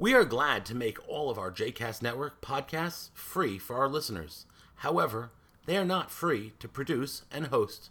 We 0.00 0.14
are 0.14 0.24
glad 0.24 0.64
to 0.64 0.74
make 0.74 1.06
all 1.06 1.28
of 1.28 1.38
our 1.38 1.52
JCast 1.52 2.00
Network 2.00 2.40
podcasts 2.40 3.10
free 3.12 3.58
for 3.58 3.76
our 3.76 3.86
listeners. 3.86 4.46
However, 4.76 5.30
they 5.66 5.76
are 5.76 5.84
not 5.84 6.10
free 6.10 6.54
to 6.58 6.68
produce 6.68 7.24
and 7.30 7.48
host. 7.48 7.90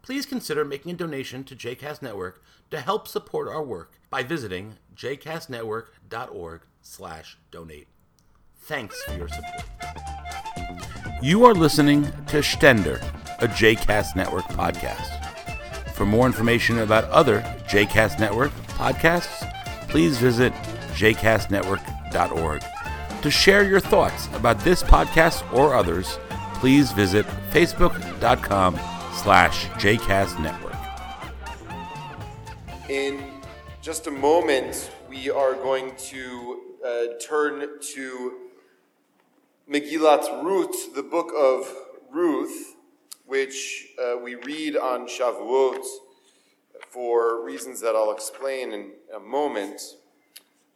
Please 0.00 0.24
consider 0.24 0.64
making 0.64 0.92
a 0.92 0.96
donation 0.96 1.44
to 1.44 1.54
JCast 1.54 2.00
Network 2.00 2.42
to 2.70 2.80
help 2.80 3.06
support 3.06 3.46
our 3.46 3.62
work 3.62 4.00
by 4.08 4.22
visiting 4.22 4.78
jcastnetwork.org/donate. 4.96 7.88
Thanks 8.56 9.02
for 9.02 9.12
your 9.12 9.28
support. 9.28 9.64
You 11.20 11.44
are 11.44 11.52
listening 11.52 12.04
to 12.04 12.38
Stender, 12.38 13.02
a 13.40 13.48
JCast 13.48 14.16
Network 14.16 14.46
podcast. 14.46 15.90
For 15.90 16.06
more 16.06 16.24
information 16.24 16.78
about 16.78 17.04
other 17.10 17.42
JCast 17.68 18.18
Network 18.18 18.52
podcasts, 18.78 19.46
please 19.90 20.16
visit 20.16 20.54
jcastnetwork.org. 20.94 22.64
To 23.22 23.30
share 23.30 23.64
your 23.64 23.80
thoughts 23.80 24.28
about 24.34 24.58
this 24.60 24.82
podcast 24.82 25.50
or 25.52 25.74
others, 25.74 26.18
please 26.54 26.92
visit 26.92 27.26
facebook.com 27.50 28.74
slash 29.14 29.66
jcastnetwork. 29.70 30.78
In 32.88 33.22
just 33.80 34.06
a 34.06 34.10
moment, 34.10 34.90
we 35.08 35.30
are 35.30 35.54
going 35.54 35.94
to 35.96 36.60
uh, 36.86 37.04
turn 37.26 37.66
to 37.94 38.32
Megillat 39.70 40.42
Ruth, 40.44 40.94
the 40.94 41.02
book 41.02 41.32
of 41.34 41.66
Ruth, 42.10 42.76
which 43.26 43.88
uh, 43.98 44.18
we 44.22 44.34
read 44.34 44.76
on 44.76 45.06
Shavuot 45.06 45.82
for 46.90 47.42
reasons 47.44 47.80
that 47.80 47.96
I'll 47.96 48.12
explain 48.12 48.72
in 48.72 48.92
a 49.14 49.18
moment. 49.18 49.80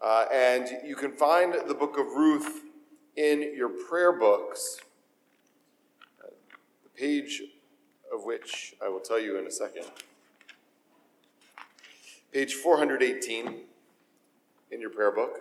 Uh, 0.01 0.27
and 0.33 0.69
you 0.87 0.95
can 0.95 1.12
find 1.12 1.55
the 1.66 1.75
book 1.75 1.98
of 1.98 2.07
Ruth 2.07 2.62
in 3.16 3.55
your 3.57 3.69
prayer 3.69 4.13
books, 4.13 4.80
uh, 6.23 6.29
the 6.85 6.91
page 6.91 7.43
of 8.15 8.24
which 8.24 8.74
I 8.85 8.88
will 8.88 9.01
tell 9.01 9.19
you 9.19 9.38
in 9.38 9.46
a 9.46 9.51
second. 9.51 9.87
Page 12.32 12.54
418 12.54 13.57
in 14.71 14.80
your 14.80 14.91
prayer 14.91 15.10
book. 15.10 15.41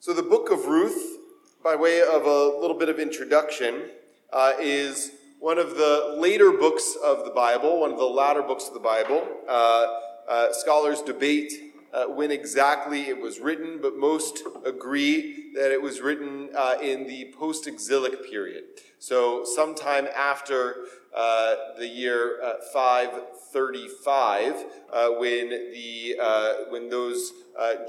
So, 0.00 0.12
the 0.12 0.22
book 0.22 0.50
of 0.50 0.66
Ruth, 0.66 1.18
by 1.64 1.76
way 1.76 2.02
of 2.02 2.26
a 2.26 2.58
little 2.60 2.76
bit 2.78 2.90
of 2.90 2.98
introduction, 2.98 3.84
uh, 4.32 4.52
is 4.60 5.12
one 5.40 5.58
of 5.58 5.76
the 5.76 6.14
later 6.18 6.52
books 6.52 6.94
of 7.02 7.24
the 7.24 7.30
Bible, 7.30 7.80
one 7.80 7.92
of 7.92 7.98
the 7.98 8.04
latter 8.04 8.42
books 8.42 8.68
of 8.68 8.74
the 8.74 8.80
Bible. 8.80 9.26
Uh, 9.48 10.52
scholars 10.52 11.00
debate 11.00 11.67
uh, 11.92 12.06
when 12.06 12.30
exactly 12.30 13.08
it 13.08 13.20
was 13.20 13.40
written, 13.40 13.78
but 13.80 13.96
most 13.96 14.42
agree 14.64 15.52
that 15.54 15.72
it 15.72 15.80
was 15.80 16.00
written 16.00 16.50
uh, 16.56 16.76
in 16.82 17.06
the 17.06 17.32
post 17.38 17.66
exilic 17.66 18.30
period. 18.30 18.64
So, 18.98 19.44
sometime 19.44 20.08
after 20.16 20.76
uh, 21.14 21.54
the 21.78 21.86
year 21.86 22.42
uh, 22.42 22.54
535, 22.72 24.64
uh, 24.92 25.08
when, 25.18 25.48
the, 25.72 26.16
uh, 26.20 26.52
when 26.68 26.88
those 26.90 27.32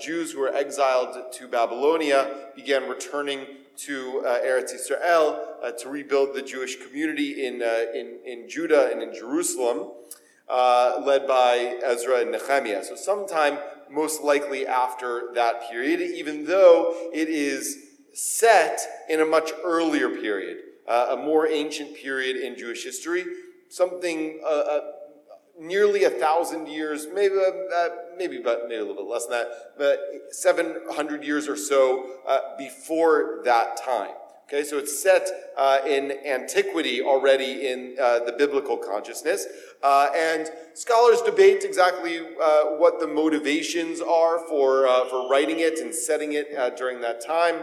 Jews 0.01 0.31
who 0.31 0.39
were 0.39 0.53
exiled 0.53 1.31
to 1.33 1.47
Babylonia 1.47 2.49
began 2.55 2.89
returning 2.89 3.45
to 3.77 4.23
Eretz 4.25 4.73
Israel 4.73 5.57
to 5.77 5.89
rebuild 5.89 6.33
the 6.33 6.41
Jewish 6.41 6.77
community 6.77 7.45
in, 7.45 7.61
in, 7.61 8.17
in 8.25 8.49
Judah 8.49 8.89
and 8.91 9.03
in 9.03 9.13
Jerusalem. 9.13 9.91
Led 10.49 11.27
by 11.27 11.79
Ezra 11.83 12.21
and 12.21 12.31
Nehemiah. 12.31 12.83
So, 12.83 12.95
sometime 12.95 13.59
most 13.91 14.21
likely 14.23 14.67
after 14.67 15.31
that 15.33 15.69
period, 15.69 16.01
even 16.01 16.45
though 16.45 16.93
it 17.13 17.29
is 17.29 17.77
set 18.13 18.81
in 19.09 19.21
a 19.21 19.25
much 19.25 19.51
earlier 19.63 20.09
period, 20.09 20.57
uh, 20.87 21.07
a 21.11 21.17
more 21.17 21.47
ancient 21.47 21.95
period 21.95 22.35
in 22.35 22.57
Jewish 22.57 22.83
history, 22.83 23.23
something 23.69 24.41
uh, 24.43 24.47
uh 24.47 24.81
nearly 25.59 26.05
a 26.05 26.09
thousand 26.09 26.67
years, 26.67 27.07
maybe 27.13 27.35
uh, 27.35 27.89
maybe 28.17 28.37
about 28.37 28.63
maybe 28.63 28.75
a 28.75 28.85
little 28.85 28.95
bit 28.95 29.11
less 29.11 29.25
than 29.25 29.39
that, 29.39 29.77
but 29.77 29.99
700 30.31 31.23
years 31.23 31.47
or 31.47 31.57
so 31.57 32.55
before 32.57 33.41
that 33.43 33.75
time. 33.77 34.11
Okay, 34.51 34.63
so 34.63 34.79
it's 34.79 34.99
set 34.99 35.29
uh, 35.55 35.77
in 35.85 36.11
antiquity 36.25 37.03
already 37.03 37.67
in 37.67 37.95
uh, 38.01 38.21
the 38.25 38.31
biblical 38.35 38.77
consciousness. 38.77 39.45
Uh, 39.83 40.07
and 40.17 40.49
scholars 40.73 41.21
debate 41.21 41.63
exactly 41.63 42.17
uh, 42.17 42.63
what 42.77 42.99
the 42.99 43.05
motivations 43.05 44.01
are 44.01 44.39
for, 44.47 44.87
uh, 44.87 45.07
for 45.07 45.29
writing 45.29 45.59
it 45.59 45.77
and 45.77 45.93
setting 45.93 46.33
it 46.33 46.47
uh, 46.57 46.71
during 46.71 46.99
that 46.99 47.23
time. 47.23 47.57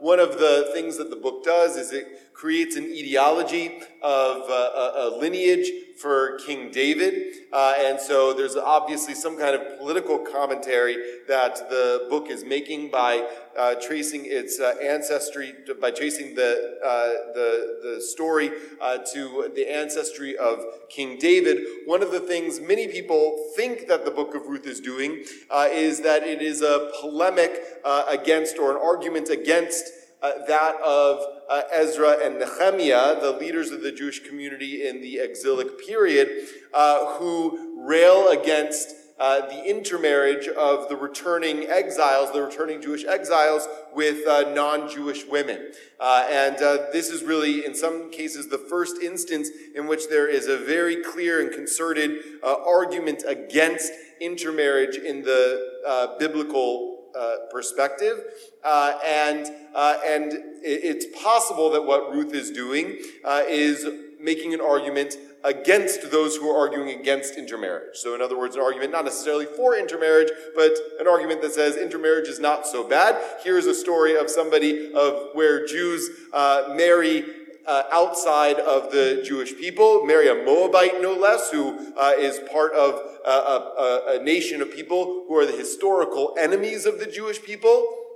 One 0.00 0.20
of 0.20 0.38
the 0.38 0.70
things 0.72 0.96
that 0.98 1.10
the 1.10 1.16
book 1.16 1.44
does 1.44 1.76
is 1.76 1.92
it 1.92 2.34
creates 2.34 2.76
an 2.76 2.84
etiology 2.84 3.80
of 4.02 4.48
a, 4.48 4.92
a 4.96 5.18
lineage 5.18 5.70
for 5.98 6.38
King 6.46 6.70
David. 6.70 7.34
Uh, 7.52 7.74
and 7.76 7.98
so 7.98 8.32
there's 8.32 8.56
obviously 8.56 9.14
some 9.14 9.36
kind 9.36 9.56
of 9.56 9.78
political 9.78 10.18
commentary 10.18 10.96
that 11.26 11.68
the 11.68 12.06
book 12.08 12.30
is 12.30 12.44
making 12.44 12.90
by 12.90 13.26
uh, 13.58 13.74
tracing 13.82 14.22
its 14.24 14.60
uh, 14.60 14.74
ancestry, 14.80 15.52
by 15.80 15.90
tracing 15.90 16.36
the, 16.36 16.78
uh, 16.84 17.32
the, 17.34 17.80
the 17.82 18.00
story 18.00 18.52
uh, 18.80 18.98
to 18.98 19.50
the 19.56 19.68
ancestry 19.68 20.36
of 20.36 20.64
King 20.88 21.18
David. 21.18 21.58
One 21.86 22.02
of 22.02 22.12
the 22.12 22.20
things 22.20 22.60
many 22.60 22.86
people 22.86 23.50
think 23.56 23.88
that 23.88 24.04
the 24.04 24.12
book 24.12 24.36
of 24.36 24.42
Ruth 24.46 24.66
is 24.66 24.80
doing 24.80 25.24
uh, 25.50 25.66
is 25.72 26.02
that 26.02 26.22
it 26.22 26.40
is 26.40 26.62
a 26.62 26.92
polemic 27.00 27.60
against 28.08 28.58
or 28.58 28.70
an 28.70 28.76
argument 28.80 29.30
against 29.30 29.87
uh, 30.22 30.32
that 30.46 30.76
of 30.80 31.24
uh, 31.48 31.62
Ezra 31.72 32.16
and 32.24 32.38
Nehemiah, 32.38 33.20
the 33.20 33.36
leaders 33.38 33.70
of 33.70 33.82
the 33.82 33.92
Jewish 33.92 34.20
community 34.20 34.86
in 34.86 35.00
the 35.00 35.18
exilic 35.20 35.78
period, 35.86 36.48
uh, 36.74 37.18
who 37.18 37.86
rail 37.86 38.28
against 38.28 38.94
uh, 39.18 39.46
the 39.48 39.68
intermarriage 39.68 40.46
of 40.46 40.88
the 40.88 40.96
returning 40.96 41.64
exiles, 41.64 42.32
the 42.32 42.42
returning 42.42 42.80
Jewish 42.80 43.04
exiles, 43.04 43.66
with 43.92 44.26
uh, 44.28 44.52
non 44.54 44.88
Jewish 44.88 45.26
women. 45.26 45.72
Uh, 45.98 46.26
and 46.30 46.56
this 46.92 47.10
is 47.10 47.24
really, 47.24 47.64
in 47.64 47.74
some 47.74 48.12
cases, 48.12 48.48
the 48.48 48.58
first 48.58 49.02
instance 49.02 49.48
in 49.74 49.88
which 49.88 50.08
there 50.08 50.28
is 50.28 50.46
a 50.46 50.56
very 50.56 51.02
clear 51.02 51.40
and 51.40 51.52
concerted 51.52 52.20
argument 52.44 53.24
against 53.26 53.92
intermarriage 54.20 54.96
in 54.96 55.22
the 55.22 56.16
biblical 56.20 56.97
uh, 57.18 57.36
perspective. 57.50 58.24
Uh, 58.64 58.98
and, 59.04 59.46
uh, 59.74 59.98
and 60.04 60.32
it's 60.62 61.06
possible 61.22 61.70
that 61.70 61.82
what 61.82 62.12
Ruth 62.12 62.34
is 62.34 62.50
doing 62.50 62.98
uh, 63.24 63.42
is 63.48 63.86
making 64.20 64.52
an 64.54 64.60
argument 64.60 65.16
against 65.44 66.10
those 66.10 66.36
who 66.36 66.50
are 66.50 66.58
arguing 66.58 66.98
against 66.98 67.36
intermarriage. 67.36 67.96
So, 67.96 68.14
in 68.14 68.20
other 68.20 68.36
words, 68.36 68.56
an 68.56 68.62
argument 68.62 68.90
not 68.90 69.04
necessarily 69.04 69.46
for 69.46 69.76
intermarriage, 69.76 70.30
but 70.56 70.72
an 70.98 71.06
argument 71.06 71.42
that 71.42 71.52
says 71.52 71.76
intermarriage 71.76 72.28
is 72.28 72.40
not 72.40 72.66
so 72.66 72.86
bad. 72.86 73.16
Here's 73.44 73.66
a 73.66 73.74
story 73.74 74.16
of 74.16 74.28
somebody 74.28 74.92
of 74.92 75.28
where 75.34 75.64
Jews 75.66 76.10
uh, 76.32 76.74
marry 76.76 77.24
uh, 77.68 77.82
outside 77.92 78.58
of 78.58 78.90
the 78.90 79.22
Jewish 79.24 79.54
people, 79.56 80.04
marry 80.06 80.28
a 80.28 80.34
Moabite 80.34 81.02
no 81.02 81.12
less, 81.12 81.50
who 81.50 81.92
uh, 81.96 82.14
is 82.18 82.40
part 82.50 82.72
of 82.72 82.94
a, 83.24 83.30
a, 83.30 84.18
a 84.18 84.22
nation 84.24 84.62
of 84.62 84.72
people 84.74 85.24
who 85.28 85.36
are 85.36 85.46
the 85.46 85.56
historical 85.56 86.34
enemies 86.38 86.86
of 86.86 86.98
the 86.98 87.06
Jewish 87.06 87.42
people. 87.42 88.07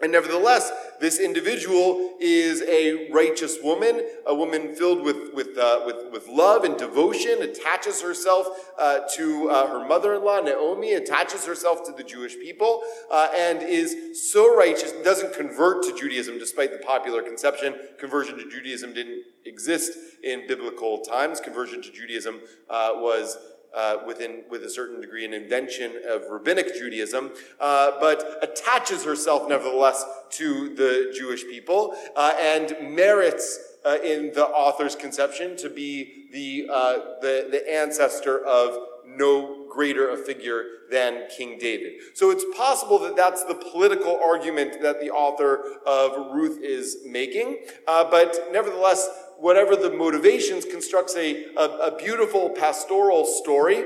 And 0.00 0.12
nevertheless, 0.12 0.70
this 1.00 1.18
individual 1.18 2.16
is 2.20 2.60
a 2.62 3.10
righteous 3.10 3.56
woman, 3.62 4.02
a 4.26 4.34
woman 4.34 4.74
filled 4.74 5.02
with, 5.02 5.32
with, 5.32 5.56
uh, 5.56 5.84
with, 5.86 6.12
with 6.12 6.28
love 6.28 6.64
and 6.64 6.76
devotion, 6.76 7.40
attaches 7.40 8.02
herself 8.02 8.46
uh, 8.78 9.00
to 9.14 9.48
uh, 9.48 9.68
her 9.68 9.88
mother 9.88 10.14
in 10.14 10.22
law, 10.22 10.40
Naomi, 10.40 10.92
attaches 10.92 11.46
herself 11.46 11.82
to 11.86 11.92
the 11.92 12.04
Jewish 12.04 12.34
people, 12.34 12.82
uh, 13.10 13.28
and 13.34 13.62
is 13.62 14.30
so 14.30 14.54
righteous, 14.54 14.92
doesn't 15.02 15.34
convert 15.34 15.82
to 15.84 15.96
Judaism 15.96 16.38
despite 16.38 16.72
the 16.72 16.84
popular 16.86 17.22
conception. 17.22 17.74
Conversion 17.98 18.36
to 18.36 18.46
Judaism 18.50 18.92
didn't 18.92 19.22
exist 19.46 19.92
in 20.22 20.46
biblical 20.46 20.98
times. 20.98 21.40
Conversion 21.40 21.80
to 21.80 21.90
Judaism 21.90 22.40
uh, 22.68 22.90
was 22.96 23.38
uh, 23.74 23.98
within, 24.06 24.42
with 24.50 24.62
a 24.64 24.70
certain 24.70 25.00
degree, 25.00 25.24
an 25.24 25.34
invention 25.34 25.92
of 26.08 26.22
rabbinic 26.30 26.74
Judaism, 26.74 27.32
uh, 27.60 27.92
but 28.00 28.38
attaches 28.42 29.04
herself 29.04 29.48
nevertheless 29.48 30.04
to 30.30 30.74
the 30.74 31.14
Jewish 31.16 31.44
people 31.44 31.96
uh, 32.16 32.34
and 32.40 32.76
merits. 32.94 33.58
Uh, 33.84 33.98
in 34.02 34.32
the 34.34 34.44
author's 34.44 34.96
conception, 34.96 35.56
to 35.56 35.70
be 35.70 36.26
the, 36.32 36.68
uh, 36.68 37.20
the, 37.20 37.46
the 37.52 37.72
ancestor 37.72 38.44
of 38.44 38.76
no 39.06 39.66
greater 39.70 40.10
a 40.10 40.16
figure 40.16 40.64
than 40.90 41.28
King 41.28 41.58
David. 41.58 42.00
So 42.14 42.30
it's 42.30 42.44
possible 42.56 42.98
that 43.00 43.14
that's 43.14 43.44
the 43.44 43.54
political 43.54 44.18
argument 44.22 44.80
that 44.82 45.00
the 45.00 45.10
author 45.10 45.62
of 45.86 46.34
Ruth 46.34 46.58
is 46.62 46.98
making, 47.06 47.58
uh, 47.86 48.10
but 48.10 48.36
nevertheless, 48.50 49.08
whatever 49.38 49.76
the 49.76 49.90
motivations, 49.90 50.64
constructs 50.64 51.16
a, 51.16 51.46
a, 51.56 51.64
a 51.64 51.96
beautiful 51.96 52.50
pastoral 52.50 53.24
story 53.24 53.84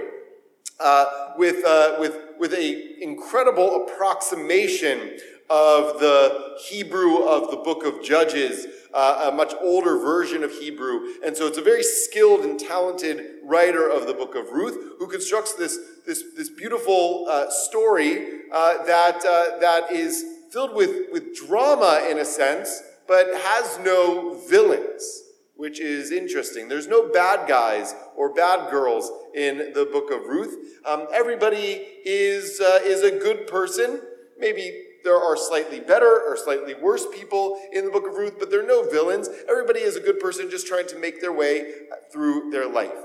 uh, 0.78 1.32
with, 1.36 1.64
uh, 1.64 1.96
with, 1.98 2.16
with 2.38 2.54
a 2.54 3.02
incredible 3.02 3.84
approximation 3.84 5.18
of 5.50 5.98
the 5.98 6.56
Hebrew 6.68 7.24
of 7.24 7.50
the 7.50 7.56
book 7.56 7.84
of 7.84 8.04
Judges, 8.04 8.66
uh, 8.94 9.30
a 9.32 9.34
much 9.34 9.52
older 9.60 9.98
version 9.98 10.44
of 10.44 10.52
Hebrew. 10.52 11.00
And 11.24 11.36
so 11.36 11.48
it's 11.48 11.58
a 11.58 11.62
very 11.62 11.82
skilled 11.82 12.44
and 12.44 12.58
talented 12.58 13.26
writer 13.44 13.90
of 13.90 14.06
the 14.06 14.14
book 14.14 14.36
of 14.36 14.50
Ruth 14.50 14.94
who 14.98 15.08
constructs 15.08 15.54
this, 15.54 15.76
this, 16.06 16.22
this 16.36 16.48
beautiful 16.48 17.26
uh, 17.28 17.50
story 17.50 18.42
uh, 18.52 18.84
that, 18.84 19.16
uh, 19.16 19.58
that 19.58 19.90
is 19.90 20.24
filled 20.52 20.74
with, 20.74 21.12
with 21.12 21.34
drama 21.34 22.06
in 22.08 22.18
a 22.18 22.24
sense, 22.24 22.82
but 23.08 23.26
has 23.34 23.78
no 23.80 24.40
villains, 24.48 25.22
which 25.60 25.78
is 25.78 26.10
interesting. 26.10 26.68
There's 26.68 26.88
no 26.88 27.10
bad 27.10 27.46
guys 27.46 27.94
or 28.16 28.32
bad 28.32 28.70
girls 28.70 29.12
in 29.34 29.74
the 29.74 29.84
book 29.84 30.10
of 30.10 30.26
Ruth. 30.26 30.56
Um, 30.86 31.06
everybody 31.12 31.86
is, 32.02 32.62
uh, 32.62 32.78
is 32.82 33.02
a 33.02 33.10
good 33.10 33.46
person. 33.46 34.00
Maybe 34.38 34.84
there 35.04 35.18
are 35.18 35.36
slightly 35.36 35.78
better 35.78 36.22
or 36.26 36.38
slightly 36.38 36.72
worse 36.72 37.06
people 37.12 37.60
in 37.74 37.84
the 37.84 37.90
book 37.90 38.08
of 38.08 38.14
Ruth, 38.14 38.36
but 38.38 38.50
there 38.50 38.60
are 38.64 38.66
no 38.66 38.88
villains. 38.88 39.28
Everybody 39.50 39.80
is 39.80 39.96
a 39.96 40.00
good 40.00 40.18
person 40.18 40.50
just 40.50 40.66
trying 40.66 40.86
to 40.88 40.98
make 40.98 41.20
their 41.20 41.32
way 41.32 41.70
through 42.10 42.50
their 42.50 42.66
life. 42.66 42.96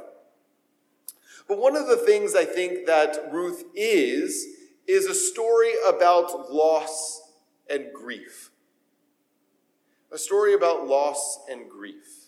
But 1.50 1.58
one 1.58 1.76
of 1.76 1.88
the 1.88 1.98
things 1.98 2.36
I 2.36 2.46
think 2.46 2.86
that 2.86 3.34
Ruth 3.34 3.66
is, 3.76 4.48
is 4.88 5.08
a 5.08 5.14
story 5.14 5.74
about 5.86 6.54
loss 6.54 7.22
and 7.70 7.88
grief. 7.94 8.52
A 10.10 10.18
story 10.18 10.54
about 10.54 10.88
loss 10.88 11.40
and 11.52 11.70
grief. 11.70 12.25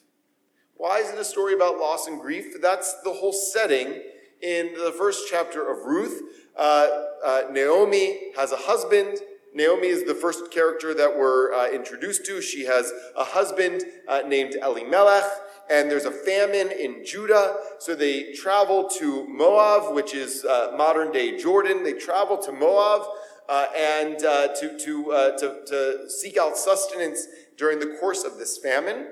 Why 0.77 0.99
is 0.99 1.09
it 1.09 1.17
a 1.17 1.25
story 1.25 1.55
about 1.55 1.79
loss 1.79 2.07
and 2.07 2.21
grief? 2.21 2.61
That's 2.61 3.01
the 3.03 3.11
whole 3.11 3.33
setting 3.33 4.01
in 4.41 4.73
the 4.73 4.93
first 4.95 5.27
chapter 5.27 5.67
of 5.71 5.85
Ruth. 5.85 6.21
Uh, 6.55 6.87
uh, 7.25 7.41
Naomi 7.51 8.31
has 8.35 8.51
a 8.51 8.57
husband. 8.57 9.17
Naomi 9.55 9.87
is 9.87 10.03
the 10.03 10.13
first 10.13 10.51
character 10.51 10.93
that 10.93 11.17
we're 11.17 11.51
uh, 11.51 11.71
introduced 11.71 12.27
to. 12.27 12.41
She 12.43 12.65
has 12.65 12.93
a 13.15 13.23
husband 13.23 13.85
uh, 14.07 14.21
named 14.27 14.55
Elimelech, 14.61 15.23
and 15.67 15.89
there's 15.89 16.05
a 16.05 16.11
famine 16.11 16.71
in 16.71 17.03
Judah. 17.03 17.57
So 17.79 17.95
they 17.95 18.33
travel 18.33 18.87
to 18.99 19.27
Moab, 19.27 19.95
which 19.95 20.13
is 20.13 20.45
uh, 20.45 20.75
modern 20.77 21.11
day 21.11 21.39
Jordan. 21.39 21.83
They 21.83 21.93
travel 21.93 22.37
to 22.37 22.51
Moab 22.51 23.01
uh, 23.49 23.65
and 23.75 24.23
uh, 24.23 24.49
to, 24.59 24.77
to, 24.77 25.11
uh, 25.11 25.37
to, 25.39 25.61
to, 25.65 26.09
seek 26.09 26.37
out 26.37 26.57
sustenance 26.57 27.27
during 27.57 27.79
the 27.79 27.97
course 27.99 28.23
of 28.23 28.37
this 28.37 28.57
famine. 28.57 29.07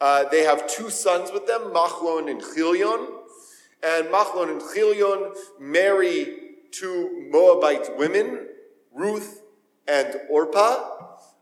They 0.00 0.42
have 0.42 0.66
two 0.66 0.90
sons 0.90 1.30
with 1.32 1.46
them, 1.46 1.72
Machlon 1.72 2.30
and 2.30 2.40
Chilion. 2.54 3.08
And 3.82 4.06
Machlon 4.06 4.50
and 4.50 4.62
Chilion 4.72 5.32
marry 5.60 6.44
two 6.70 7.28
Moabite 7.30 7.96
women, 7.96 8.48
Ruth 8.92 9.42
and 9.86 10.16
Orpah. 10.30 10.90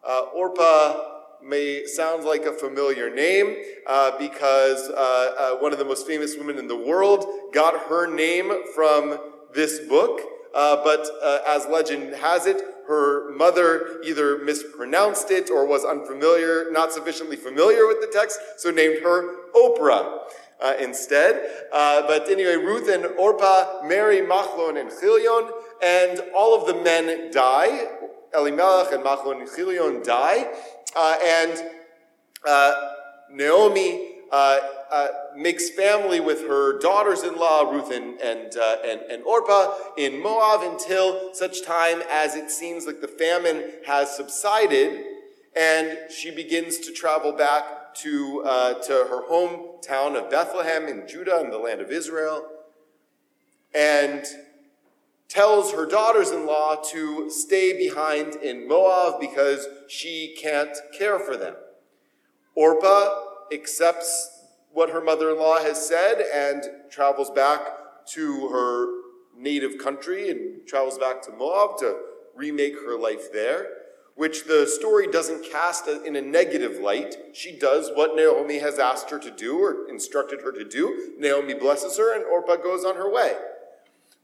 Uh, 0.04 0.22
Orpah 0.34 1.12
may 1.44 1.87
sound 1.87 2.25
like 2.25 2.44
a 2.44 2.52
familiar 2.52 3.14
name 3.14 3.56
uh, 3.87 4.16
because 4.19 4.88
uh, 4.90 4.94
uh, 5.38 5.56
one 5.58 5.72
of 5.72 5.78
the 5.78 5.84
most 5.84 6.06
famous 6.06 6.37
women 6.37 6.58
in 6.58 6.69
the 6.69 6.76
world 6.76 7.26
got 7.52 7.88
her 7.88 8.12
name 8.12 8.52
from 8.75 9.19
this 9.55 9.81
book. 9.81 10.20
Uh, 10.55 10.82
but 10.84 11.06
uh, 11.22 11.38
as 11.46 11.66
legend 11.66 12.14
has 12.14 12.46
it, 12.46 12.60
her 12.88 13.32
mother 13.37 14.00
either 14.05 14.38
mispronounced 14.38 15.31
it 15.31 15.50
or 15.50 15.67
was 15.67 15.84
unfamiliar, 15.84 16.67
not 16.70 16.93
sufficiently 16.93 17.37
familiar 17.37 17.87
with 17.87 18.00
the 18.00 18.11
text, 18.12 18.38
so 18.56 18.70
named 18.70 19.02
her 19.02 19.50
Oprah. 19.55 20.20
Uh, 20.61 20.75
instead. 20.79 21.64
Uh, 21.73 22.06
but 22.06 22.29
anyway, 22.29 22.55
Ruth 22.55 22.88
and 22.88 23.05
Orpah 23.19 23.82
marry 23.84 24.20
Machlon 24.20 24.81
and 24.81 24.93
Chilion, 25.00 25.50
and 25.82 26.23
all 26.37 26.55
of 26.55 26.69
the 26.69 26.81
men 26.84 27.32
die. 27.32 27.88
Elimelech 28.32 28.93
and 28.93 29.02
Machlon 29.02 29.40
and 29.40 29.50
Chilion 29.52 30.05
die, 30.05 30.49
uh, 30.94 31.17
and 31.20 31.64
uh, 32.46 32.73
Naomi 33.29 34.19
uh, 34.93 35.09
makes 35.35 35.71
family 35.71 36.21
with 36.21 36.47
her 36.47 36.79
daughters-in-law 36.79 37.71
Ruth 37.71 37.91
and 37.91 38.21
and, 38.21 38.56
uh, 38.56 38.77
and 38.85 39.00
and 39.11 39.23
Orpah 39.25 39.75
in 39.97 40.23
Moab 40.23 40.71
until 40.71 41.35
such 41.35 41.65
time 41.65 42.03
as 42.11 42.37
it 42.37 42.50
seems 42.50 42.87
like 42.87 43.00
the 43.00 43.09
famine 43.09 43.71
has 43.87 44.15
subsided, 44.15 45.03
and 45.56 45.99
she 46.11 46.31
begins 46.31 46.79
to 46.79 46.93
travel 46.93 47.33
back 47.33 47.94
to 47.94 48.43
uh, 48.44 48.75
to 48.83 48.93
her 48.93 49.23
hometown 49.31 50.15
of 50.15 50.31
Bethlehem 50.31 50.87
in 50.87 51.09
Judah 51.09 51.41
in 51.41 51.50
the 51.50 51.59
land 51.59 51.81
of 51.81 51.91
Israel, 51.91 52.47
and 53.75 54.25
tells 55.29 55.73
her 55.73 55.87
daughters-in-law 55.87 56.83
to 56.93 57.31
stay 57.31 57.75
behind 57.75 58.37
in 58.37 58.69
Moab 58.69 59.19
because 59.19 59.67
she 59.89 60.37
can't 60.39 60.77
care 60.97 61.19
for 61.19 61.39
them. 61.39 61.55
Orpah 62.55 63.09
accepts 63.50 64.31
what 64.72 64.90
her 64.90 65.00
mother 65.00 65.30
in 65.30 65.38
law 65.38 65.58
has 65.60 65.86
said 65.86 66.20
and 66.32 66.64
travels 66.90 67.30
back 67.30 67.60
to 68.12 68.48
her 68.48 69.02
native 69.36 69.78
country 69.78 70.30
and 70.30 70.66
travels 70.66 70.98
back 70.98 71.22
to 71.22 71.32
Moab 71.32 71.78
to 71.78 71.98
remake 72.34 72.74
her 72.84 72.98
life 72.98 73.32
there, 73.32 73.66
which 74.14 74.44
the 74.44 74.66
story 74.66 75.06
doesn't 75.06 75.50
cast 75.50 75.88
in 75.88 76.16
a 76.16 76.22
negative 76.22 76.78
light. 76.80 77.16
She 77.32 77.58
does 77.58 77.90
what 77.94 78.16
Naomi 78.16 78.58
has 78.58 78.78
asked 78.78 79.10
her 79.10 79.19
to 79.19 79.30
do 79.30 79.58
or 79.58 79.88
instructed 79.88 80.40
her 80.42 80.52
to 80.52 80.64
do. 80.64 81.14
Naomi 81.19 81.54
blesses 81.54 81.96
her, 81.98 82.14
and 82.14 82.24
Orpah 82.24 82.56
goes 82.56 82.84
on 82.84 82.96
her 82.96 83.10
way. 83.10 83.36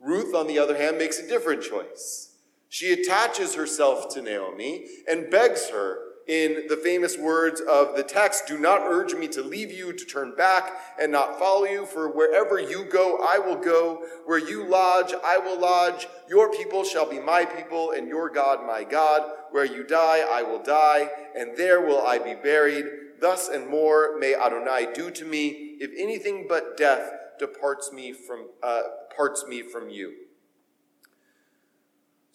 Ruth, 0.01 0.35
on 0.35 0.47
the 0.47 0.59
other 0.59 0.77
hand, 0.77 0.99
makes 0.99 1.19
a 1.19 1.27
different 1.27 1.63
choice. 1.63 2.37
She 2.69 2.93
attaches 2.93 3.55
herself 3.55 4.09
to 4.15 4.23
Naomi 4.23 4.87
and 5.09 5.31
begs 5.31 5.71
her 5.71 6.08
in 6.29 6.67
the 6.69 6.77
famous 6.77 7.17
words 7.17 7.61
of 7.61 7.97
the 7.97 8.03
text 8.03 8.47
Do 8.47 8.59
not 8.59 8.83
urge 8.83 9.15
me 9.15 9.27
to 9.29 9.43
leave 9.43 9.73
you, 9.73 9.93
to 9.95 10.05
turn 10.05 10.35
back 10.37 10.73
and 11.01 11.11
not 11.11 11.39
follow 11.39 11.65
you, 11.65 11.87
for 11.87 12.11
wherever 12.15 12.61
you 12.61 12.85
go, 12.85 13.19
I 13.27 13.39
will 13.39 13.57
go. 13.57 14.05
Where 14.27 14.39
you 14.39 14.65
lodge, 14.69 15.15
I 15.25 15.39
will 15.39 15.59
lodge. 15.59 16.07
Your 16.29 16.53
people 16.53 16.85
shall 16.85 17.09
be 17.09 17.19
my 17.19 17.47
people, 17.47 17.93
and 17.93 18.07
your 18.07 18.29
God 18.29 18.67
my 18.67 18.85
God. 18.85 19.23
Where 19.51 19.65
you 19.65 19.85
die, 19.85 20.23
I 20.31 20.43
will 20.43 20.63
die, 20.63 21.09
and 21.35 21.57
there 21.57 21.81
will 21.81 22.07
I 22.07 22.19
be 22.19 22.35
buried. 22.35 22.85
Thus 23.21 23.49
and 23.49 23.67
more 23.67 24.19
may 24.19 24.35
Adonai 24.35 24.93
do 24.95 25.11
to 25.11 25.25
me, 25.25 25.77
if 25.81 25.91
anything 25.99 26.47
but 26.49 26.77
death 26.77 27.11
departs 27.39 27.91
me 27.91 28.13
from, 28.13 28.49
uh, 28.63 28.83
parts 29.17 29.47
me 29.49 29.63
from 29.63 29.89
you. 29.89 30.13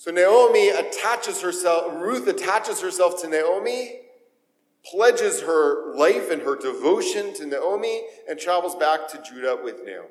So 0.04 0.12
Naomi 0.12 0.68
attaches 0.68 1.40
herself, 1.40 1.94
Ruth 1.96 2.27
attaches 2.27 2.82
herself 2.82 3.22
to 3.22 3.30
Naomi, 3.30 4.01
pledges 4.86 5.44
her 5.44 5.96
life 5.96 6.30
and 6.30 6.42
her 6.42 6.58
devotion 6.58 7.34
to 7.36 7.46
Naomi, 7.46 8.01
and 8.27 8.38
travels 8.38 8.75
back 8.75 9.08
to 9.08 9.24
Judah 9.24 9.58
with 9.63 9.86
Naomi. 9.86 10.10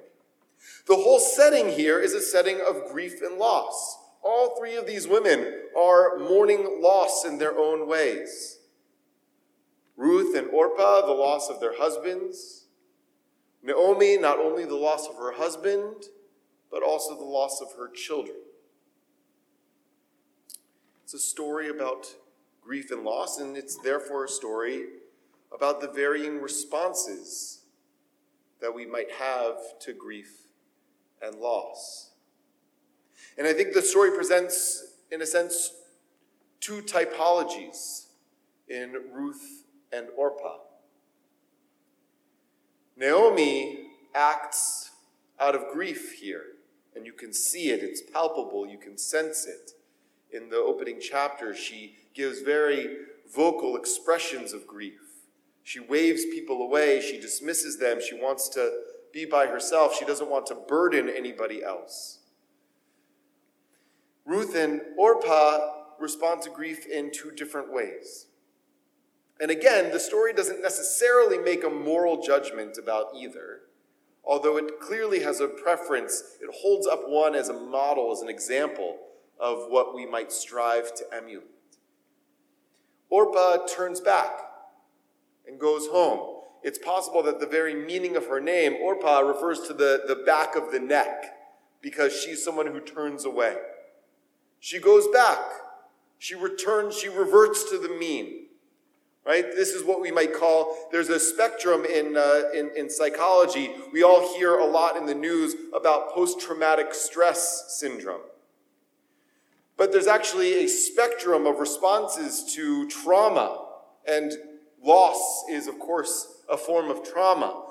The 0.89 0.95
whole 0.95 1.19
setting 1.19 1.69
here 1.69 2.01
is 2.01 2.15
a 2.15 2.23
setting 2.23 2.59
of 2.67 2.91
grief 2.91 3.21
and 3.21 3.37
loss. 3.37 3.99
All 4.23 4.57
three 4.57 4.77
of 4.77 4.87
these 4.87 5.07
women 5.07 5.61
are 5.79 6.19
mourning 6.19 6.81
loss 6.81 7.27
in 7.27 7.37
their 7.37 7.59
own 7.59 7.87
ways. 7.87 8.61
Ruth 9.99 10.35
and 10.35 10.49
Orpah, 10.49 11.05
the 11.05 11.13
loss 11.13 11.51
of 11.51 11.61
their 11.61 11.77
husbands. 11.77 12.65
Naomi, 13.63 14.17
not 14.17 14.39
only 14.39 14.65
the 14.65 14.75
loss 14.75 15.07
of 15.07 15.17
her 15.17 15.33
husband, 15.33 16.07
but 16.71 16.83
also 16.83 17.15
the 17.15 17.25
loss 17.25 17.61
of 17.61 17.77
her 17.77 17.91
children. 17.91 18.39
It's 21.13 21.23
a 21.23 21.29
story 21.29 21.69
about 21.69 22.07
grief 22.63 22.91
and 22.91 23.05
loss, 23.05 23.39
and 23.39 23.55
it's 23.55 23.77
therefore 23.77 24.25
a 24.25 24.29
story 24.29 24.85
about 25.55 25.83
the 25.83 25.89
varying 25.89 26.41
responses 26.41 27.65
that 28.63 28.75
we 28.75 28.87
might 28.87 29.11
have 29.11 29.79
to 29.81 29.93
grief 29.93 30.47
and 31.21 31.35
loss. 31.35 32.13
And 33.37 33.47
I 33.47 33.53
think 33.53 33.75
the 33.75 33.83
story 33.83 34.11
presents, 34.11 35.01
in 35.11 35.21
a 35.21 35.27
sense, 35.27 35.75
two 36.61 36.81
typologies 36.81 38.07
in 38.67 38.95
Ruth 39.13 39.67
and 39.93 40.07
Orpah. 40.17 40.61
Naomi 42.97 43.91
acts 44.15 44.93
out 45.39 45.55
of 45.55 45.75
grief 45.75 46.15
here, 46.23 46.45
and 46.97 47.05
you 47.05 47.13
can 47.13 47.35
see 47.35 47.69
it, 47.69 47.83
it's 47.83 48.01
palpable, 48.01 48.67
you 48.67 48.79
can 48.79 48.97
sense 48.97 49.45
it 49.45 49.73
in 50.33 50.49
the 50.49 50.57
opening 50.57 50.99
chapter, 51.01 51.55
she 51.55 51.97
gives 52.15 52.41
very 52.41 52.97
vocal 53.35 53.77
expressions 53.77 54.53
of 54.53 54.67
grief. 54.67 55.01
She 55.63 55.81
waves 55.81 56.25
people 56.25 56.63
away, 56.63 57.01
she 57.01 57.21
dismisses 57.21 57.79
them, 57.79 58.01
she 58.01 58.15
wants 58.15 58.49
to 58.51 58.73
be 59.13 59.25
by 59.25 59.47
herself, 59.47 59.97
she 59.97 60.05
doesn't 60.05 60.31
want 60.31 60.47
to 60.47 60.55
burden 60.55 61.09
anybody 61.09 61.63
else. 61.63 62.21
Ruth 64.25 64.57
and 64.57 64.81
Orpah 64.97 65.59
respond 66.01 66.43
to 66.43 66.51
grief 66.51 66.87
in 66.87 67.11
two 67.13 67.31
different 67.31 67.73
ways. 67.73 68.27
And 69.41 69.51
again, 69.51 69.93
the 69.93 70.01
story 70.01 70.33
doesn't 70.33 70.63
necessarily 70.63 71.39
make 71.39 71.65
a 71.65 71.71
moral 71.71 72.23
judgment 72.23 72.79
about 72.79 73.15
either, 73.15 73.63
although 74.25 74.57
it 74.57 74.81
clearly 74.81 75.21
has 75.21 75.41
a 75.41 75.49
preference, 75.49 76.23
it 76.41 76.51
holds 76.55 76.87
up 76.87 77.03
one 77.07 77.35
as 77.35 77.49
a 77.49 77.53
model, 77.53 78.13
as 78.13 78.21
an 78.21 78.29
example 78.29 78.99
of 79.43 79.67
what 79.69 79.95
we 79.95 80.07
might 80.07 80.33
strive 80.33 80.95
to 80.95 81.05
emulate. 81.13 81.49
Orpah 83.11 83.67
turns 83.67 84.01
back 84.01 84.31
and 85.47 85.59
goes 85.59 85.89
home. 85.89 86.39
It's 86.63 86.79
possible 86.79 87.25
that 87.25 87.41
the 87.41 87.47
very 87.47 87.75
meaning 87.75 88.15
of 88.17 88.27
her 88.29 88.41
name, 88.41 88.77
Orpah, 88.81 89.19
refers 89.19 89.61
to 89.63 89.75
the, 89.75 90.05
the 90.07 90.23
back 90.25 90.55
of 90.55 90.71
the 90.71 90.79
neck 90.79 91.25
because 91.83 92.19
she's 92.19 92.43
someone 92.43 92.69
who 92.69 92.81
turns 92.81 93.25
away. 93.25 93.57
She 94.61 94.79
goes 94.79 95.09
back. 95.09 95.41
She 96.19 96.37
returns, 96.37 96.97
she 96.97 97.09
reverts 97.09 97.69
to 97.71 97.79
the 97.79 97.89
mean. 97.89 98.47
Right? 99.27 99.45
This 99.45 99.71
is 99.71 99.85
what 99.85 100.01
we 100.01 100.13
might 100.13 100.35
call, 100.35 100.89
there's 100.91 101.09
a 101.09 101.19
spectrum 101.19 101.85
in, 101.85 102.17
uh, 102.17 102.43
in, 102.55 102.71
in 102.77 102.89
psychology. 102.89 103.71
We 103.93 104.05
all 104.05 104.37
hear 104.37 104.59
a 104.59 104.67
lot 104.67 104.97
in 104.97 105.07
the 105.07 105.15
news 105.15 105.55
about 105.75 106.13
post 106.13 106.41
traumatic 106.41 106.95
stress 106.95 107.77
syndrome. 107.79 108.23
But 109.77 109.93
there's 109.93 110.07
actually 110.07 110.65
a 110.65 110.69
spectrum 110.69 111.47
of 111.47 111.59
responses 111.59 112.53
to 112.55 112.89
trauma, 112.89 113.67
and 114.07 114.33
loss 114.83 115.45
is, 115.51 115.67
of 115.67 115.79
course, 115.79 116.43
a 116.51 116.57
form 116.57 116.91
of 116.91 117.03
trauma. 117.03 117.63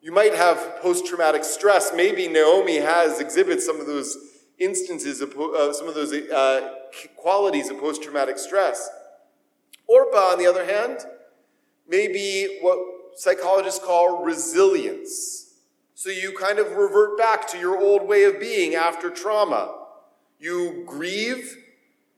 You 0.00 0.12
might 0.12 0.34
have 0.34 0.78
post 0.82 1.06
traumatic 1.06 1.44
stress. 1.44 1.92
Maybe 1.94 2.28
Naomi 2.28 2.76
has 2.76 3.20
exhibited 3.20 3.62
some 3.62 3.80
of 3.80 3.86
those 3.86 4.16
instances 4.58 5.20
of 5.20 5.34
uh, 5.36 5.72
some 5.72 5.88
of 5.88 5.94
those 5.94 6.12
uh, 6.12 6.74
qualities 7.16 7.70
of 7.70 7.78
post 7.78 8.02
traumatic 8.02 8.38
stress. 8.38 8.88
Orpah, 9.86 10.32
on 10.32 10.38
the 10.38 10.46
other 10.46 10.64
hand, 10.64 10.98
may 11.88 12.08
be 12.08 12.58
what 12.60 12.78
psychologists 13.16 13.84
call 13.84 14.24
resilience. 14.24 15.54
So 15.94 16.10
you 16.10 16.36
kind 16.38 16.58
of 16.58 16.76
revert 16.76 17.16
back 17.16 17.46
to 17.48 17.58
your 17.58 17.78
old 17.78 18.06
way 18.06 18.24
of 18.24 18.40
being 18.40 18.74
after 18.74 19.10
trauma. 19.10 19.83
You 20.38 20.84
grieve, 20.86 21.56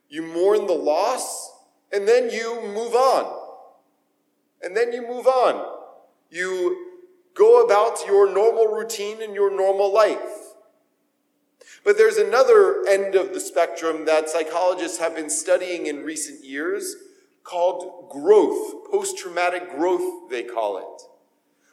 you 0.08 0.22
mourn 0.22 0.66
the 0.66 0.72
loss, 0.72 1.52
and 1.92 2.06
then 2.06 2.30
you 2.30 2.60
move 2.62 2.94
on. 2.94 3.42
And 4.62 4.76
then 4.76 4.92
you 4.92 5.06
move 5.06 5.26
on. 5.26 5.74
You 6.30 7.02
go 7.34 7.64
about 7.64 8.06
your 8.06 8.32
normal 8.32 8.66
routine 8.66 9.22
and 9.22 9.34
your 9.34 9.54
normal 9.54 9.92
life. 9.92 10.54
But 11.84 11.96
there's 11.98 12.16
another 12.16 12.84
end 12.88 13.14
of 13.14 13.32
the 13.32 13.40
spectrum 13.40 14.06
that 14.06 14.28
psychologists 14.28 14.98
have 14.98 15.14
been 15.14 15.30
studying 15.30 15.86
in 15.86 16.04
recent 16.04 16.44
years 16.44 16.96
called 17.44 18.10
growth, 18.10 18.90
post 18.90 19.18
traumatic 19.18 19.70
growth, 19.76 20.28
they 20.28 20.42
call 20.42 20.78
it, 20.78 21.02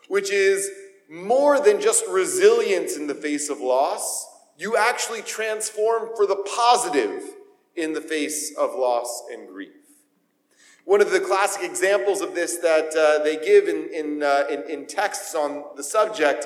which 0.08 0.32
is 0.32 0.70
more 1.10 1.60
than 1.60 1.82
just 1.82 2.06
resilience 2.08 2.96
in 2.96 3.08
the 3.08 3.16
face 3.16 3.50
of 3.50 3.60
loss. 3.60 4.28
You 4.58 4.78
actually 4.78 5.22
transform 5.22 6.10
for 6.16 6.26
the 6.26 6.36
positive 6.36 7.24
in 7.76 7.94
the 7.94 8.02
face 8.02 8.56
of 8.56 8.76
loss 8.76 9.24
and 9.32 9.48
grief. 9.48 9.72
One 10.86 11.02
of 11.02 11.12
the 11.12 11.20
classic 11.20 11.64
examples 11.64 12.22
of 12.22 12.36
this 12.36 12.58
that 12.58 12.96
uh, 12.96 13.24
they 13.24 13.38
give 13.38 13.68
in, 13.68 13.90
in, 13.94 14.22
uh, 14.22 14.44
in, 14.50 14.64
in, 14.70 14.86
texts 14.86 15.34
on 15.34 15.64
the 15.78 15.84
subject 15.84 16.46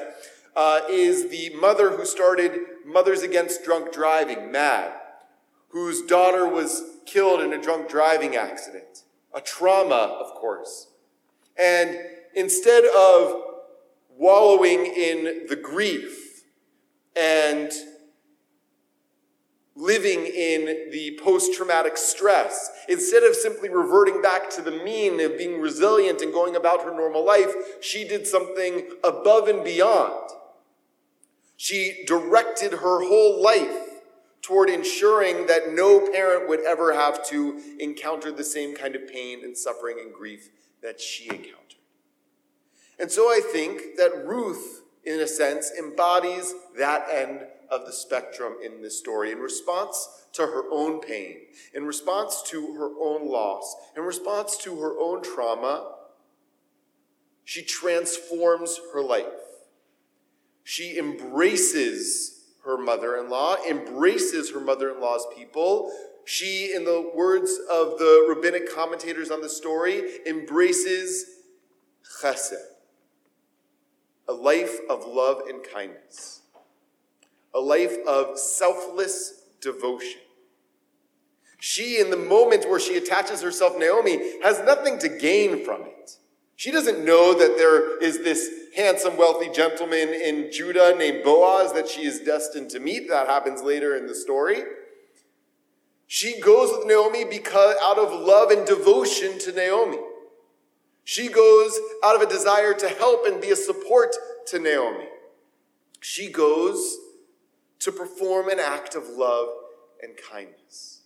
uh, 0.55 0.81
is 0.89 1.29
the 1.29 1.55
mother 1.55 1.89
who 1.89 2.05
started 2.05 2.59
Mothers 2.85 3.23
Against 3.23 3.63
Drunk 3.63 3.91
Driving, 3.91 4.51
MAD, 4.51 4.93
whose 5.69 6.03
daughter 6.03 6.47
was 6.47 6.83
killed 7.07 7.41
in 7.41 7.51
a 7.51 7.61
drunk 7.61 7.89
driving 7.89 8.35
accident. 8.35 9.03
A 9.33 9.41
trauma, 9.41 10.17
of 10.19 10.35
course. 10.35 10.87
And 11.59 11.97
instead 12.35 12.85
of 12.85 13.41
wallowing 14.09 14.85
in 14.85 15.47
the 15.47 15.55
grief 15.55 16.43
and 17.15 17.71
living 19.77 20.25
in 20.25 20.89
the 20.91 21.17
post 21.23 21.53
traumatic 21.53 21.97
stress. 21.97 22.71
Instead 22.89 23.23
of 23.23 23.35
simply 23.35 23.69
reverting 23.69 24.21
back 24.21 24.49
to 24.49 24.61
the 24.61 24.71
mean 24.71 25.19
of 25.21 25.37
being 25.37 25.61
resilient 25.61 26.21
and 26.21 26.33
going 26.33 26.55
about 26.55 26.83
her 26.83 26.91
normal 26.91 27.23
life, 27.23 27.53
she 27.79 28.05
did 28.07 28.25
something 28.25 28.87
above 29.03 29.47
and 29.47 29.63
beyond. 29.63 30.31
She 31.55 32.03
directed 32.07 32.71
her 32.71 33.07
whole 33.07 33.41
life 33.41 34.01
toward 34.41 34.69
ensuring 34.69 35.45
that 35.47 35.73
no 35.73 36.09
parent 36.11 36.49
would 36.49 36.61
ever 36.61 36.93
have 36.93 37.23
to 37.27 37.61
encounter 37.79 38.31
the 38.31 38.43
same 38.43 38.75
kind 38.75 38.95
of 38.95 39.07
pain 39.07 39.43
and 39.43 39.57
suffering 39.57 39.97
and 39.99 40.13
grief 40.13 40.49
that 40.81 40.99
she 40.99 41.25
encountered. 41.25 41.75
And 42.99 43.11
so 43.11 43.23
I 43.23 43.41
think 43.51 43.97
that 43.97 44.25
Ruth, 44.25 44.81
in 45.03 45.19
a 45.19 45.27
sense, 45.27 45.71
embodies 45.77 46.53
that 46.77 47.07
end 47.11 47.41
of 47.69 47.85
the 47.85 47.93
spectrum 47.93 48.55
in 48.63 48.81
this 48.81 48.97
story 48.97 49.31
in 49.31 49.39
response 49.39 50.25
to 50.33 50.43
her 50.43 50.63
own 50.71 50.99
pain, 50.99 51.37
in 51.73 51.85
response 51.85 52.41
to 52.47 52.73
her 52.75 52.91
own 53.01 53.27
loss, 53.27 53.75
in 53.95 54.03
response 54.03 54.57
to 54.57 54.79
her 54.79 54.99
own 54.99 55.23
trauma. 55.23 55.93
She 57.43 57.63
transforms 57.63 58.79
her 58.93 59.01
life. 59.01 59.25
She 60.63 60.97
embraces 60.97 62.43
her 62.65 62.77
mother 62.77 63.15
in 63.17 63.29
law, 63.29 63.55
embraces 63.67 64.51
her 64.51 64.59
mother 64.59 64.93
in 64.93 64.99
law's 64.99 65.25
people. 65.35 65.91
She, 66.25 66.73
in 66.75 66.83
the 66.83 67.09
words 67.15 67.57
of 67.71 67.97
the 67.97 68.25
rabbinic 68.27 68.73
commentators 68.73 69.31
on 69.31 69.41
the 69.41 69.49
story, 69.49 70.03
embraces 70.27 71.25
chesed, 72.21 72.53
a 74.27 74.33
life 74.33 74.77
of 74.89 75.07
love 75.07 75.43
and 75.47 75.63
kindness 75.63 76.41
a 77.57 77.59
life 77.59 77.97
of 78.07 78.37
selfless 78.37 79.41
devotion. 79.61 80.21
She, 81.59 81.99
in 81.99 82.11
the 82.11 82.17
moment 82.17 82.69
where 82.69 82.79
she 82.79 82.97
attaches 82.97 83.41
herself, 83.41 83.79
Naomi, 83.79 84.39
has 84.43 84.61
nothing 84.63 84.99
to 84.99 85.09
gain 85.09 85.65
from 85.65 85.81
it. 85.81 86.17
She 86.55 86.69
doesn't 86.69 87.03
know 87.03 87.33
that 87.33 87.57
there 87.57 88.01
is 88.01 88.19
this 88.19 88.47
handsome, 88.75 89.17
wealthy 89.17 89.49
gentleman 89.49 90.09
in 90.09 90.51
Judah 90.51 90.95
named 90.95 91.23
Boaz 91.23 91.73
that 91.73 91.89
she 91.89 92.03
is 92.03 92.19
destined 92.19 92.69
to 92.71 92.79
meet. 92.79 93.09
That 93.09 93.27
happens 93.27 93.63
later 93.63 93.95
in 93.97 94.05
the 94.05 94.13
story. 94.13 94.61
She 96.05 96.39
goes 96.39 96.69
with 96.77 96.87
Naomi 96.87 97.25
because 97.25 97.75
out 97.81 97.97
of 97.97 98.11
love 98.11 98.51
and 98.51 98.67
devotion 98.67 99.39
to 99.39 99.51
Naomi. 99.51 99.97
She 101.03 101.27
goes 101.27 101.77
out 102.03 102.15
of 102.15 102.21
a 102.21 102.31
desire 102.31 102.75
to 102.75 102.87
help 102.87 103.25
and 103.25 103.41
be 103.41 103.49
a 103.49 103.55
support 103.55 104.15
to 104.47 104.59
Naomi. 104.59 105.07
She 106.01 106.31
goes 106.31 106.97
to 107.79 107.91
perform 107.91 108.49
an 108.49 108.59
act 108.59 108.95
of 108.95 109.07
love 109.09 109.49
and 110.01 110.13
kindness. 110.17 111.01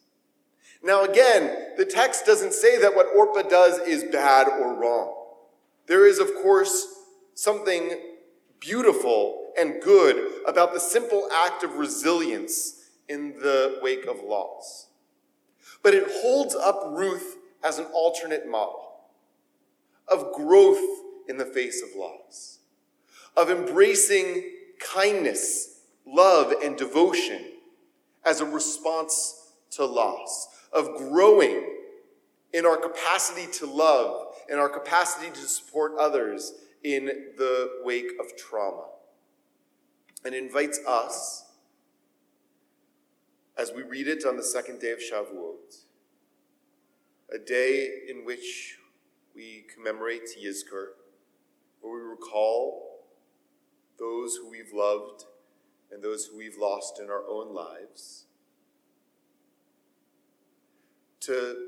Now, 0.84 1.04
again, 1.04 1.76
the 1.78 1.86
text 1.86 2.26
doesn't 2.26 2.54
say 2.54 2.80
that 2.80 2.96
what 2.96 3.08
Orpah 3.16 3.48
does 3.48 3.80
is 3.80 4.04
bad 4.06 4.48
or 4.48 4.74
wrong. 4.74 5.16
There 5.88 6.08
is, 6.08 6.20
of 6.20 6.34
course, 6.42 6.88
something 7.36 8.00
beautiful 8.60 9.52
and 9.60 9.82
good 9.82 10.32
about 10.48 10.74
the 10.74 10.80
simple 10.80 11.28
act 11.46 11.64
of 11.64 11.76
resilience 11.76 12.90
in 13.10 13.34
the 13.34 13.80
wake 13.82 14.06
of 14.06 14.24
loss. 14.24 14.88
But 15.84 15.94
it 15.94 16.08
holds 16.08 16.56
up 16.56 16.84
Ruth 16.88 17.38
as 17.64 17.78
an 17.78 17.86
alternate 17.94 18.48
model 18.50 18.92
of 20.08 20.34
growth 20.34 20.82
in 21.28 21.38
the 21.38 21.46
face 21.46 21.82
of 21.82 21.96
loss, 21.96 22.60
of 23.38 23.50
embracing 23.50 24.44
kindness 24.80 25.71
love 26.06 26.54
and 26.64 26.78
devotion 26.78 27.46
as 28.26 28.42
a 28.42 28.46
response 28.46 29.54
to 29.72 29.86
loss, 29.86 30.48
of 30.74 30.96
growing 30.98 31.66
in 32.54 32.66
our 32.66 32.78
capacity 32.78 33.52
to 33.52 33.66
love 33.66 34.28
and 34.50 34.60
our 34.60 34.70
capacity 34.70 35.30
to 35.32 35.48
support 35.48 35.94
others 36.00 36.54
in 36.84 37.06
the 37.38 37.80
wake 37.84 38.12
of 38.20 38.38
trauma. 38.38 38.86
And 40.24 40.36
invites 40.36 40.80
us, 40.88 41.46
as 43.58 43.72
we 43.72 43.82
read 43.84 44.08
it 44.08 44.26
on 44.26 44.38
the 44.38 44.44
second 44.44 44.80
day 44.80 44.92
of 44.92 45.00
Shavuot, 45.00 45.84
a 47.34 47.40
day 47.40 47.90
in 48.10 48.26
which 48.26 48.78
we 49.34 49.66
commemorate 49.74 50.30
Yizkor, 50.44 50.88
where 51.80 51.94
we 51.94 52.02
recall 52.02 53.06
those 53.98 54.36
who 54.36 54.50
we've 54.50 54.74
loved 54.74 55.26
and 55.92 56.04
those 56.04 56.26
who 56.26 56.38
we've 56.38 56.58
lost 56.58 57.00
in 57.00 57.10
our 57.10 57.24
own 57.28 57.54
lives, 57.54 58.26
to 61.22 61.68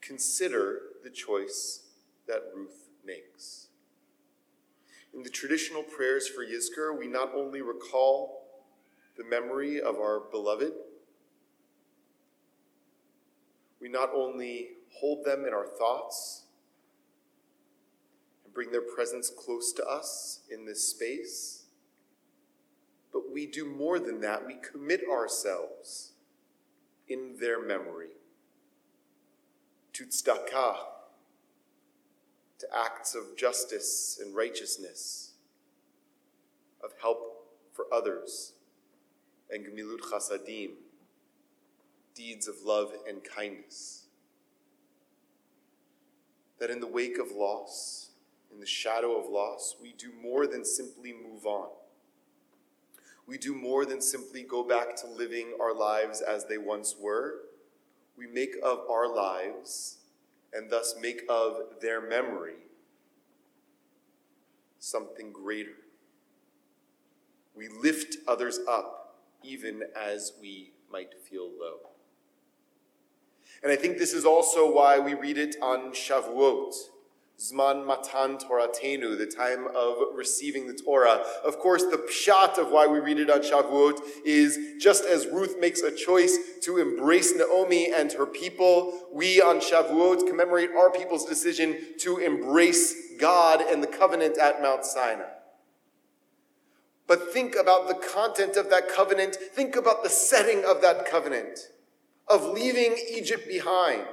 consider 0.00 0.80
the 1.02 1.10
choice 1.10 1.88
that 2.28 2.42
Ruth 2.54 2.88
makes. 3.04 3.68
In 5.14 5.22
the 5.22 5.30
traditional 5.30 5.82
prayers 5.82 6.28
for 6.28 6.44
Yizkor, 6.44 6.96
we 6.96 7.06
not 7.06 7.34
only 7.34 7.62
recall 7.62 8.42
the 9.16 9.24
memory 9.24 9.80
of 9.80 9.96
our 9.96 10.20
beloved, 10.30 10.72
we 13.80 13.88
not 13.88 14.10
only 14.14 14.70
hold 14.92 15.24
them 15.24 15.44
in 15.46 15.54
our 15.54 15.66
thoughts 15.66 16.44
and 18.44 18.52
bring 18.52 18.70
their 18.70 18.82
presence 18.82 19.30
close 19.30 19.72
to 19.72 19.84
us 19.86 20.40
in 20.50 20.66
this 20.66 20.88
space, 20.88 21.55
we 23.32 23.46
do 23.46 23.64
more 23.64 23.98
than 23.98 24.20
that. 24.20 24.46
We 24.46 24.56
commit 24.56 25.02
ourselves 25.10 26.12
in 27.08 27.36
their 27.40 27.64
memory 27.64 28.10
to 29.92 30.04
tzedakah, 30.04 30.76
to 32.58 32.66
acts 32.74 33.14
of 33.14 33.36
justice 33.36 34.20
and 34.22 34.34
righteousness, 34.34 35.32
of 36.82 36.90
help 37.00 37.46
for 37.72 37.86
others, 37.92 38.52
and 39.50 39.64
gemilut 39.64 40.00
chasadim, 40.00 40.70
deeds 42.14 42.48
of 42.48 42.56
love 42.64 42.92
and 43.08 43.22
kindness. 43.24 44.06
That 46.58 46.70
in 46.70 46.80
the 46.80 46.86
wake 46.86 47.18
of 47.18 47.30
loss, 47.30 48.10
in 48.52 48.60
the 48.60 48.66
shadow 48.66 49.18
of 49.18 49.30
loss, 49.30 49.76
we 49.80 49.92
do 49.92 50.12
more 50.22 50.46
than 50.46 50.64
simply 50.64 51.12
move 51.12 51.46
on. 51.46 51.68
We 53.26 53.38
do 53.38 53.54
more 53.54 53.84
than 53.84 54.00
simply 54.00 54.42
go 54.42 54.62
back 54.62 54.94
to 54.96 55.06
living 55.08 55.56
our 55.60 55.74
lives 55.74 56.20
as 56.20 56.46
they 56.46 56.58
once 56.58 56.94
were. 56.98 57.40
We 58.16 58.26
make 58.26 58.54
of 58.62 58.88
our 58.88 59.12
lives, 59.12 59.98
and 60.52 60.70
thus 60.70 60.94
make 61.00 61.22
of 61.28 61.80
their 61.80 62.00
memory, 62.00 62.54
something 64.78 65.32
greater. 65.32 65.76
We 67.54 67.68
lift 67.68 68.16
others 68.28 68.60
up, 68.68 69.18
even 69.42 69.82
as 69.94 70.32
we 70.40 70.70
might 70.90 71.14
feel 71.28 71.46
low. 71.46 71.90
And 73.62 73.72
I 73.72 73.76
think 73.76 73.98
this 73.98 74.12
is 74.12 74.24
also 74.24 74.72
why 74.72 74.98
we 74.98 75.14
read 75.14 75.38
it 75.38 75.56
on 75.60 75.92
Shavuot 75.92 76.74
Zman 77.38 77.86
Matan 77.86 78.38
Toratenu, 78.38 79.18
the 79.18 79.26
time 79.26 79.66
of 79.76 79.96
receiving 80.14 80.66
the 80.66 80.72
Torah. 80.72 81.22
Of 81.44 81.58
course, 81.58 81.82
the 81.82 81.98
pshat 81.98 82.56
of 82.56 82.70
why 82.70 82.86
we 82.86 82.98
read 82.98 83.18
it 83.18 83.28
on 83.28 83.40
Shavuot 83.40 84.00
is 84.24 84.58
just 84.80 85.04
as 85.04 85.26
Ruth 85.26 85.60
makes 85.60 85.82
a 85.82 85.94
choice 85.94 86.38
to 86.62 86.78
embrace 86.78 87.34
Naomi 87.36 87.92
and 87.94 88.10
her 88.12 88.24
people, 88.24 89.08
we 89.12 89.42
on 89.42 89.60
Shavuot 89.60 90.26
commemorate 90.26 90.70
our 90.70 90.90
people's 90.90 91.26
decision 91.26 91.76
to 91.98 92.16
embrace 92.16 92.94
God 93.18 93.60
and 93.60 93.82
the 93.82 93.86
covenant 93.86 94.38
at 94.38 94.62
Mount 94.62 94.86
Sinai. 94.86 95.24
But 97.06 97.34
think 97.34 97.54
about 97.54 97.86
the 97.86 97.94
content 97.94 98.56
of 98.56 98.70
that 98.70 98.88
covenant. 98.88 99.36
Think 99.36 99.76
about 99.76 100.02
the 100.02 100.10
setting 100.10 100.64
of 100.64 100.80
that 100.80 101.04
covenant, 101.04 101.58
of 102.26 102.46
leaving 102.46 102.96
Egypt 103.10 103.46
behind 103.46 104.06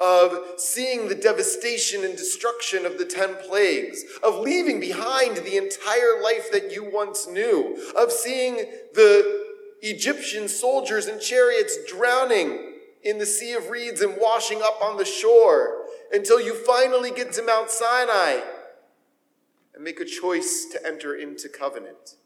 of 0.00 0.60
seeing 0.60 1.08
the 1.08 1.14
devastation 1.14 2.04
and 2.04 2.16
destruction 2.16 2.86
of 2.86 2.98
the 2.98 3.04
ten 3.04 3.34
plagues, 3.36 4.04
of 4.22 4.38
leaving 4.38 4.80
behind 4.80 5.38
the 5.38 5.56
entire 5.56 6.22
life 6.22 6.50
that 6.52 6.72
you 6.72 6.88
once 6.92 7.26
knew, 7.26 7.76
of 7.98 8.12
seeing 8.12 8.56
the 8.94 9.46
Egyptian 9.82 10.48
soldiers 10.48 11.06
and 11.06 11.20
chariots 11.20 11.78
drowning 11.88 12.74
in 13.02 13.18
the 13.18 13.26
Sea 13.26 13.52
of 13.52 13.70
Reeds 13.70 14.00
and 14.00 14.16
washing 14.20 14.60
up 14.62 14.80
on 14.82 14.96
the 14.96 15.04
shore 15.04 15.84
until 16.12 16.40
you 16.40 16.54
finally 16.54 17.10
get 17.10 17.32
to 17.32 17.42
Mount 17.42 17.70
Sinai 17.70 18.40
and 19.74 19.84
make 19.84 20.00
a 20.00 20.04
choice 20.04 20.66
to 20.72 20.84
enter 20.86 21.14
into 21.14 21.48
covenant. 21.48 22.16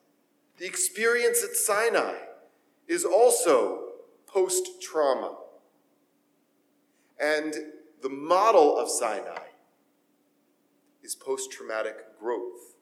The 0.59 0.67
experience 0.67 1.45
at 1.45 1.57
Sinai 1.57 2.14
is 2.88 3.05
also 3.05 3.81
post 4.26 4.81
trauma. 4.81 5.37
And 7.23 7.55
the 8.02 8.09
model 8.09 8.76
of 8.76 8.91
Sinai 8.91 9.47
is 11.05 11.14
post 11.14 11.52
traumatic 11.52 12.19
growth. 12.19 12.75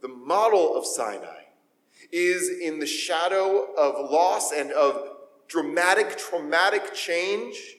The 0.00 0.08
model 0.08 0.74
of 0.74 0.86
Sinai 0.86 1.42
is 2.10 2.48
in 2.48 2.78
the 2.78 2.86
shadow 2.86 3.74
of 3.76 4.10
loss 4.10 4.52
and 4.52 4.72
of 4.72 5.16
dramatic, 5.48 6.16
traumatic 6.16 6.94
change 6.94 7.76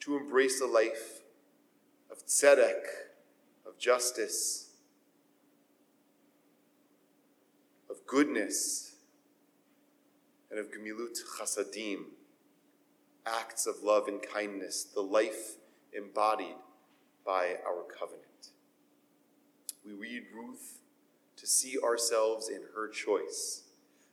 to 0.00 0.18
embrace 0.18 0.60
a 0.60 0.66
life 0.66 1.22
of 2.10 2.26
tzedek, 2.26 2.84
of 3.66 3.78
justice, 3.78 4.74
of 7.88 8.06
goodness, 8.06 8.96
and 10.50 10.60
of 10.60 10.66
gemilut 10.66 11.16
chasadim 11.38 12.04
acts 13.26 13.66
of 13.66 13.82
love 13.82 14.08
and 14.08 14.20
kindness, 14.22 14.84
the 14.84 15.00
life 15.00 15.56
embodied 15.92 16.56
by 17.24 17.56
our 17.66 17.82
covenant. 17.82 18.24
We 19.84 19.92
read 19.92 20.24
Ruth 20.34 20.80
to 21.36 21.46
see 21.46 21.78
ourselves 21.82 22.48
in 22.48 22.62
her 22.74 22.88
choice, 22.88 23.62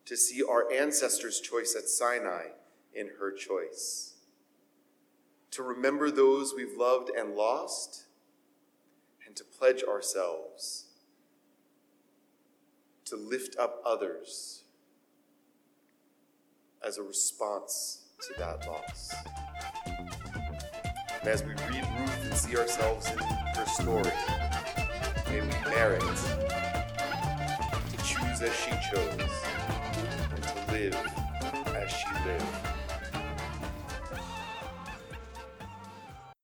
to 0.05 0.15
see 0.15 0.43
our 0.43 0.71
ancestors' 0.71 1.39
choice 1.39 1.75
at 1.77 1.89
Sinai 1.89 2.49
in 2.93 3.09
her 3.19 3.31
choice, 3.31 4.15
to 5.51 5.63
remember 5.63 6.09
those 6.11 6.53
we've 6.55 6.77
loved 6.77 7.09
and 7.09 7.35
lost, 7.35 8.05
and 9.25 9.35
to 9.35 9.43
pledge 9.43 9.83
ourselves 9.83 10.85
to 13.11 13.17
lift 13.17 13.57
up 13.59 13.81
others 13.85 14.63
as 16.81 16.97
a 16.97 17.03
response 17.03 18.00
to 18.21 18.33
that 18.37 18.67
loss. 18.67 19.15
And 21.19 21.27
as 21.27 21.43
we 21.43 21.49
read 21.49 21.83
Ruth 21.99 22.25
and 22.25 22.33
see 22.35 22.55
ourselves 22.55 23.09
in 23.09 23.17
her 23.17 23.65
story, 23.65 24.11
may 25.27 25.41
we 25.41 25.47
merit 25.69 26.01
to 26.01 27.97
choose 28.03 28.41
as 28.41 28.55
she 28.55 28.71
chose 28.91 29.43
and 30.35 30.43
to 30.43 30.71
live 30.71 30.95
as 31.75 31.91
she 31.91 32.07
lived. 32.27 32.70